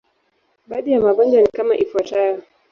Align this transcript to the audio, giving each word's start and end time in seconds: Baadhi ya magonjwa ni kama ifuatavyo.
Baadhi 0.67 0.91
ya 0.91 0.99
magonjwa 1.01 1.41
ni 1.41 1.47
kama 1.49 1.77
ifuatavyo. 1.77 2.43